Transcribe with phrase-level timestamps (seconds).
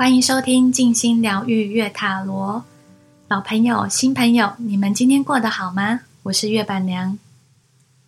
[0.00, 2.64] 欢迎收听静心疗愈月塔罗，
[3.28, 6.00] 老朋友、新朋友，你们今天过得好吗？
[6.22, 7.18] 我是月板娘。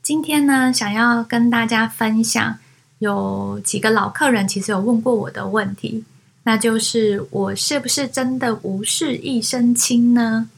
[0.00, 2.58] 今天呢，想要跟大家分享，
[2.98, 6.02] 有几个老客人其实有问过我的问题，
[6.44, 10.48] 那就是我是不是真的无事一身轻呢？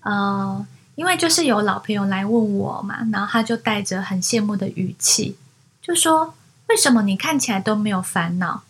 [0.00, 0.66] 呃，
[0.96, 5.36] 因为就是有老朋友来问我嘛，然后他就带着很羡慕的语气，
[5.80, 6.34] 就说
[6.66, 8.62] ：“为什么你看起来都没有烦恼？”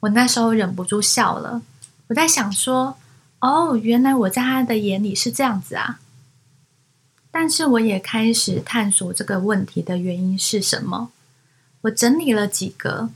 [0.00, 1.60] 我那时候忍不住笑了，
[2.08, 2.96] 我在想说
[3.40, 6.00] ：“哦，原来我在他的眼里是这样子啊。”
[7.30, 11.10] 但是我也开始探索这个问题的原因是什么。
[11.82, 13.10] 我整理了几个，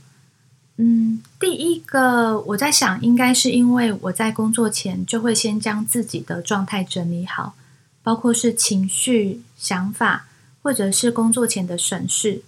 [0.77, 7.55] 嗯，第一个我在想，应该是因为我在工作前就会先将自己的状态整理好，
[8.03, 10.27] 包括是情绪、想法，
[10.61, 12.43] 或者是工作前的审视。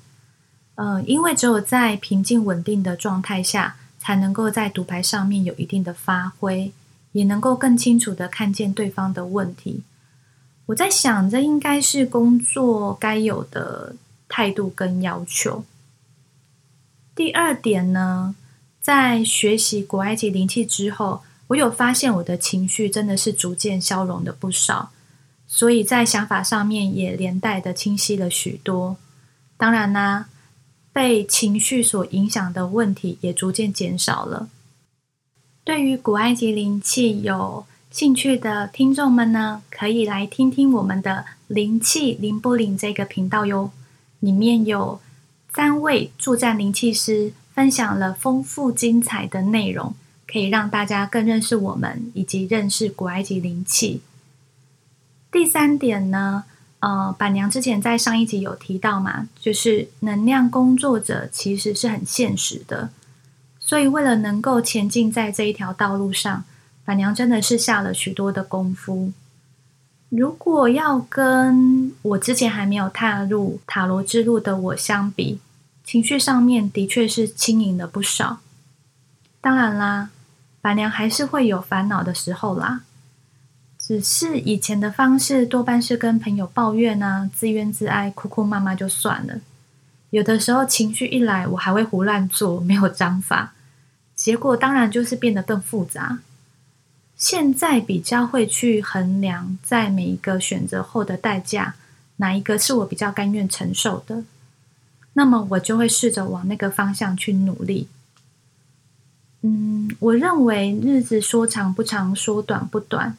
[0.76, 3.78] 呃，因为只有在平静稳定的状态下。
[4.08, 6.72] 才能够在独牌上面有一定的发挥，
[7.12, 9.84] 也能够更清楚的看见对方的问题。
[10.68, 13.98] 我在想，这应该是工作该有的
[14.30, 15.66] 态度跟要求。
[17.14, 18.34] 第二点呢，
[18.80, 24.94] 在学习古埃及灵气之后，我有发现我的情绪真的是逐渐消融的不少，
[25.46, 28.96] 所以在想法上面也连带的清晰了许多。
[29.58, 30.30] 当然啦。
[30.98, 34.50] 被情绪所影响的问题也逐渐减少了。
[35.64, 43.70] 对于古埃及灵气有兴趣的听众们呢，可以来听听我们的“灵气灵不灵”这个频道哟。
[44.22, 45.00] 里面有
[45.54, 49.94] 三位助战灵气师分享了丰富精彩的内容，
[50.26, 54.02] 可以让大家更认识我们以及认识古埃及灵气。
[55.32, 56.46] 第三点呢？
[56.80, 62.92] 呃，板娘之前在上一集有提到嘛，就是能量工作者其实是很现实的，
[63.60, 66.46] 所以为了能够前进在这一条道路上，
[66.86, 69.12] 板娘真的是下了许多的功夫。
[70.10, 75.40] 如果要跟我之前还没有踏入塔罗之路的我相比，
[75.84, 78.40] 情绪上面的确是轻盈了不少。
[79.42, 80.10] 当然啦，
[80.62, 82.82] 板娘还是会有烦恼的时候啦。
[83.88, 89.40] 只是以前的方式多半是跟朋友抱怨啊，自怨自艾，哭哭骂骂就算了。
[90.10, 93.54] 有的时候情绪一来，我还会胡乱做，没有章法，
[94.14, 96.20] 结果当然就是变得更复杂。
[97.16, 101.76] 现在比较会去衡量，在每一个选择后的代价，
[102.18, 104.26] 哪一个是我比较甘愿承受的，
[105.14, 107.88] 那么我就会试着往那个方向去努力。
[109.44, 113.16] 嗯，我认为日子说长不长，说短不短。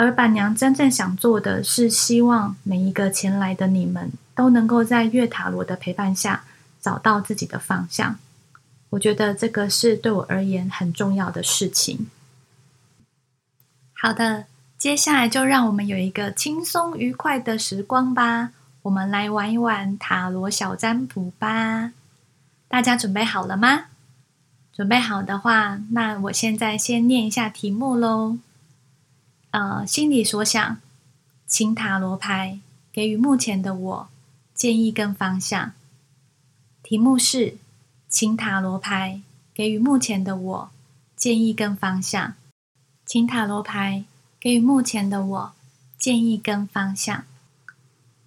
[0.00, 6.42] 而板娘真正想做的是，希望每一个前来的你们都能够在月塔罗的陪伴下
[6.80, 8.16] 找到自己的方向。
[8.88, 12.08] 我觉得这个是对我而言很重要的事情。
[13.92, 14.46] 好的，
[14.78, 18.52] 接下来就让我们有一个轻松愉快的时光吧。
[18.80, 21.92] 我们来玩一玩塔罗小占卜吧。
[22.68, 23.88] 大家准备好了吗？
[24.72, 28.38] 准备好的话，那我现在先念一下题目喽。
[29.50, 30.80] 呃，心里所想，
[31.46, 32.60] 请塔罗牌
[32.92, 34.08] 给予目前的我
[34.54, 35.72] 建议跟方向。
[36.82, 37.56] 题目是，
[38.08, 39.22] 请塔罗牌
[39.52, 40.70] 给予目前的我
[41.16, 42.34] 建议跟方向。
[43.04, 44.04] 请塔罗牌
[44.38, 45.52] 给予目前的我
[45.98, 47.24] 建议跟方向。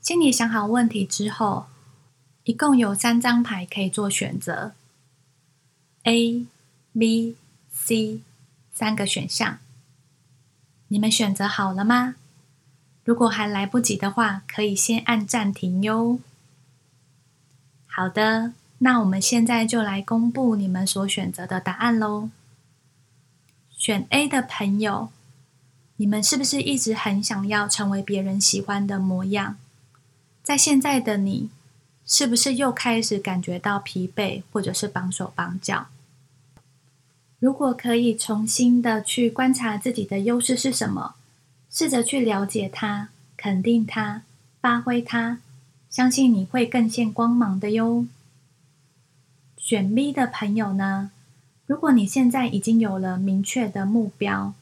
[0.01, 1.67] 心里想好问题之后，
[2.43, 4.73] 一共有三张牌可以做选择
[6.03, 6.45] ：A、
[6.91, 7.37] B、
[7.71, 8.19] C
[8.73, 9.59] 三个选项。
[10.93, 12.13] 你们选择好了吗？
[13.03, 16.19] 如果还来不及的话，可以先按暂停哟。
[17.87, 22.29] 好的，那我们现在就来公布你们所选择的答案喽。
[23.71, 25.09] 选 A 的朋友，
[25.95, 29.57] 你们是不是一直很想要成为别人喜欢的模样？
[30.43, 31.49] 在现在的你，
[32.05, 35.87] 是不是又开始感觉到疲惫，或者是绑手绑脚？
[37.43, 41.15] 如果可以重新的去观察自己的优势是什么，
[41.69, 44.21] 试着去了解它、肯定它、
[44.61, 45.39] 发挥它，
[45.89, 48.05] 相信你会更现光芒的哟。
[49.57, 51.11] 选 B 的朋友呢，
[51.65, 54.53] 如果你现在已经有了明确的目标，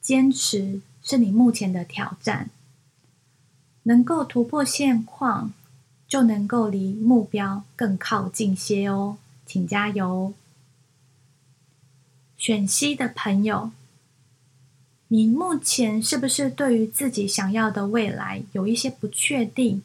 [0.00, 2.50] 坚持是你目前的挑战。
[3.82, 5.52] 能够突破现况，
[6.06, 10.32] 就能够离目标更靠近些哦，请加油！
[12.42, 13.70] 选 C 的朋友，
[15.06, 19.84] 你目前是不是对于自己想要的未来有一些不确定，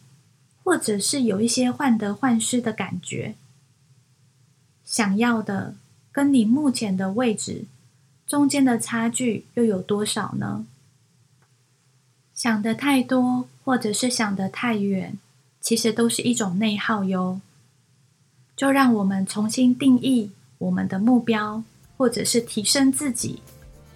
[0.63, 3.35] 或者是有一些患得患失的感觉？
[4.83, 5.75] 想要的？
[6.11, 7.65] 跟你目前的位置
[8.25, 10.65] 中间的差距又有多少呢？
[12.33, 15.19] 想的太多，或者是想的太远，
[15.61, 17.39] 其实都是一种内耗哟。
[18.55, 21.61] 就让我们重新定义我们的目标，
[21.97, 23.41] 或者是提升自己，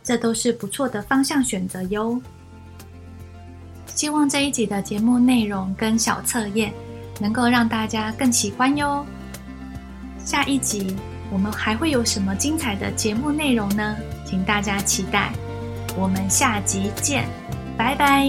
[0.04, 2.20] 这都是不错的方向选择哟。
[3.86, 6.74] 希望这一集的节目内容跟小测验
[7.20, 9.06] 能够让大家更喜欢哟。
[10.26, 10.96] 下一集。
[11.34, 13.96] 我们还会有什么精彩的节目内容呢？
[14.26, 15.32] 请大家期待。
[15.98, 17.26] 我们下集见，
[17.78, 18.28] 拜拜。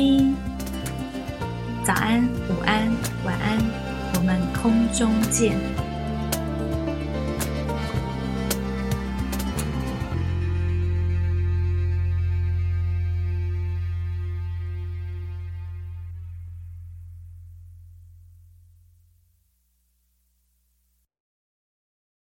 [1.84, 2.88] 早安，午安，
[3.24, 3.58] 晚安，
[4.14, 5.91] 我们空中见。